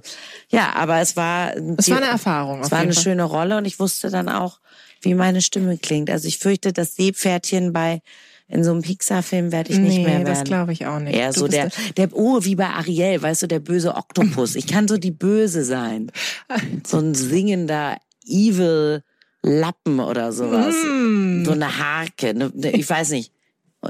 [0.49, 2.61] ja, aber es war, Es war eine Erfahrung.
[2.61, 3.03] es war eine Fall.
[3.03, 4.61] schöne Rolle und ich wusste dann auch,
[5.01, 6.11] wie meine Stimme klingt.
[6.11, 8.03] Also ich fürchte, das Seepferdchen bei
[8.51, 10.25] in so einem Pixar-Film werde ich nicht nee, mehr werden.
[10.25, 11.15] das glaube ich auch nicht.
[11.15, 14.57] Eher Du so der, der, oh, wie bei Ariel, weißt du, der böse Oktopus.
[14.57, 16.11] Ich kann so die Böse sein.
[16.87, 19.05] So ein singender, evil
[19.43, 20.75] Lappen oder sowas.
[20.85, 21.45] Mm.
[21.45, 23.33] So eine Harke, ne, ne, ich weiß nicht.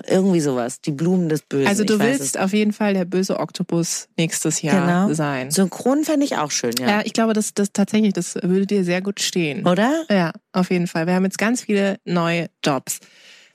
[0.06, 0.80] Irgendwie sowas.
[0.80, 1.66] Die Blumen des Bösen.
[1.66, 5.14] Also du willst auf jeden Fall der böse Oktopus nächstes Jahr Genau.
[5.14, 5.50] sein.
[5.50, 6.88] Synchron fände ich auch schön, Ja.
[6.88, 7.00] ja.
[7.04, 9.66] ich glaube, das, das tatsächlich, das würde dir sehr gut stehen.
[9.66, 10.04] Oder?
[10.08, 11.06] Ja, auf jeden Fall.
[11.08, 13.00] Wir haben jetzt ganz viele neue Jobs.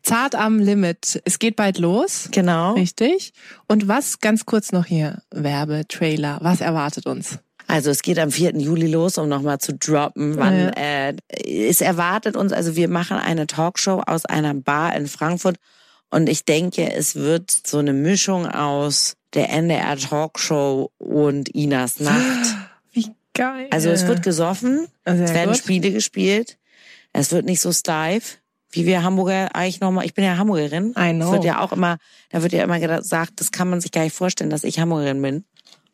[0.03, 1.21] Zart am Limit.
[1.25, 2.27] Es geht bald los.
[2.31, 2.73] Genau.
[2.73, 3.31] Richtig.
[3.67, 5.21] Und was ganz kurz noch hier?
[5.31, 6.39] Werbetrailer.
[6.41, 7.39] Was erwartet uns?
[7.67, 8.55] Also es geht am 4.
[8.57, 10.69] Juli los, um nochmal zu droppen, wann Ja.
[10.75, 11.13] äh,
[11.67, 15.55] es erwartet uns, also wir machen eine Talkshow aus einer Bar in Frankfurt
[16.15, 22.55] und ich denke, es wird so eine Mischung aus der NDR Talkshow und Inas Nacht.
[22.93, 23.67] Wie geil.
[23.71, 25.57] Also es wird gesoffen, Sehr es werden gut.
[25.57, 26.57] Spiele gespielt,
[27.13, 28.37] es wird nicht so steif,
[28.71, 30.93] wie wir Hamburger eigentlich nochmal, ich bin ja Hamburgerin.
[30.97, 31.27] I know.
[31.27, 31.97] Es wird ja auch immer,
[32.29, 35.21] da wird ja immer gesagt, das kann man sich gar nicht vorstellen, dass ich Hamburgerin
[35.21, 35.45] bin.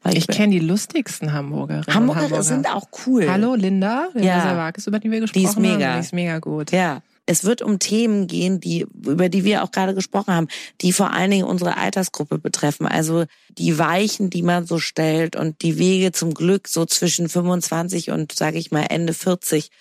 [0.03, 1.85] Weil Ich bin- kenne die lustigsten Hamburgerinnen.
[1.93, 2.43] Hamburger Hamburger.
[2.43, 3.29] sind auch cool.
[3.29, 4.41] Hallo Linda, Linda Ja.
[4.41, 5.89] Servakis, über die wir gesprochen Die ist mega.
[5.89, 5.99] haben.
[6.01, 6.71] Die ist mega gut.
[6.71, 7.01] Ja.
[7.31, 10.49] Es wird um Themen gehen, die, über die wir auch gerade gesprochen haben,
[10.81, 12.85] die vor allen Dingen unsere Altersgruppe betreffen.
[12.85, 13.23] Also
[13.57, 18.33] die Weichen, die man so stellt und die Wege zum Glück so zwischen 25 und,
[18.33, 19.71] sage ich mal, Ende 40,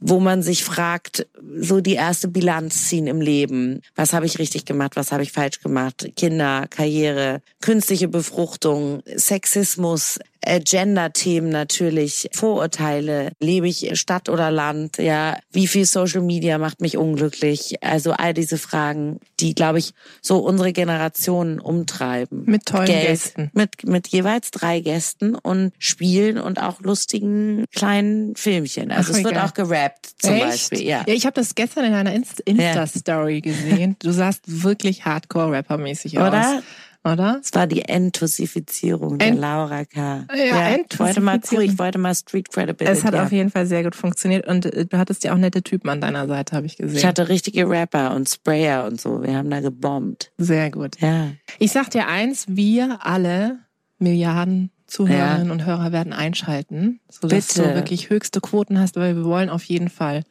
[0.00, 1.26] wo man sich fragt,
[1.56, 3.80] so die erste Bilanz ziehen im Leben.
[3.94, 4.94] Was habe ich richtig gemacht?
[4.94, 6.10] Was habe ich falsch gemacht?
[6.14, 15.38] Kinder, Karriere, künstliche Befruchtung, Sexismus, äh, Gender-Themen natürlich, Vorurteile, lebe ich Stadt oder Land, ja,
[15.50, 17.76] wie viel Social Media macht mich unglücklich?
[17.82, 22.44] Also all diese Fragen, die, glaube ich, so unsere Generation umtreiben.
[22.46, 23.50] Mit tollen Geld, Gästen.
[23.54, 28.90] Mit, mit jeweils drei Gästen und Spielen und auch lustigen kleinen Filmchen.
[28.90, 29.44] Also Ach, es wird geil.
[29.44, 30.44] auch gerappt zum Echt?
[30.44, 30.82] Beispiel.
[30.82, 31.04] Ja.
[31.06, 33.96] ja ich habe das gestern in einer Inst- Insta-Story gesehen.
[34.00, 36.28] Du sahst wirklich Hardcore-Rapper-mäßig aus.
[36.28, 36.62] Oder?
[37.04, 37.40] Oder?
[37.42, 40.24] Es war die Entosifizierung der Ent- Laura K.
[40.34, 42.96] Ja, ich wollte mal cool, ich wollte mal Street Credibility.
[42.96, 43.26] Es hat haben.
[43.26, 46.00] auf jeden Fall sehr gut funktioniert und äh, du hattest ja auch nette Typen an
[46.00, 46.96] deiner Seite, habe ich gesehen.
[46.96, 49.22] Ich hatte richtige Rapper und Sprayer und so.
[49.22, 50.32] Wir haben da gebombt.
[50.38, 51.00] sehr gut.
[51.00, 51.30] Ja.
[51.58, 53.58] Ich sag dir eins, wir alle
[53.98, 57.68] Milliarden Zuhörerinnen und Hörer werden einschalten, sodass Bitte.
[57.68, 60.22] du wirklich höchste Quoten hast, weil wir wollen auf jeden Fall,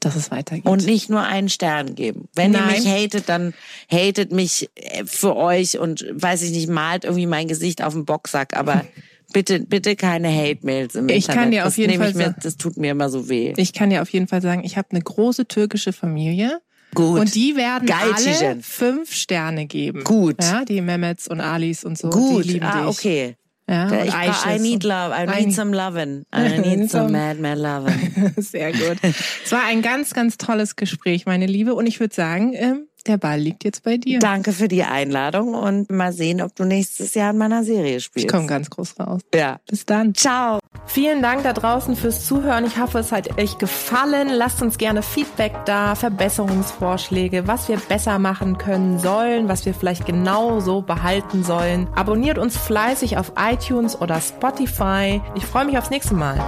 [0.00, 0.66] dass es weitergeht.
[0.66, 2.28] Und nicht nur einen Stern geben.
[2.34, 2.68] Wenn Nein.
[2.68, 3.54] ihr mich hatet, dann
[3.90, 8.04] hatet mich äh, für euch und weiß ich nicht, malt irgendwie mein Gesicht auf den
[8.04, 8.84] Boxsack, aber
[9.32, 11.40] Bitte, bitte keine Hate-Mails im ich Internet.
[11.40, 13.54] Kann dir auf das jeden Fall mir, das tut mir immer so weh.
[13.56, 16.60] Ich kann dir auf jeden Fall sagen, ich habe eine große türkische Familie.
[16.94, 17.20] Gut.
[17.20, 20.02] Und die werden Geil, alle fünf Sterne geben.
[20.02, 20.42] Gut.
[20.42, 22.10] Ja, die Mehmets und Alis und so.
[22.10, 22.44] Gut.
[22.44, 22.98] Die lieben ah, dich.
[22.98, 23.36] okay.
[23.70, 25.12] Ja, ich brauch, I need love.
[25.14, 26.24] I I need some lovin'.
[26.34, 28.32] I need some- mad, mad lovin'.
[28.42, 28.98] Sehr gut.
[29.44, 31.74] Es war ein ganz, ganz tolles Gespräch, meine Liebe.
[31.74, 34.18] Und ich würde sagen, ähm, der Ball liegt jetzt bei dir.
[34.18, 38.26] Danke für die Einladung und mal sehen, ob du nächstes Jahr in meiner Serie spielst.
[38.26, 39.20] Ich komme ganz groß raus.
[39.34, 39.60] Ja.
[39.68, 40.14] Bis dann.
[40.14, 40.58] Ciao.
[40.86, 42.64] Vielen Dank da draußen fürs Zuhören.
[42.64, 44.28] Ich hoffe, es hat euch gefallen.
[44.28, 50.06] Lasst uns gerne Feedback da, Verbesserungsvorschläge, was wir besser machen können sollen, was wir vielleicht
[50.06, 51.88] genau so behalten sollen.
[51.94, 55.20] Abonniert uns fleißig auf iTunes oder Spotify.
[55.36, 56.40] Ich freue mich aufs nächste Mal.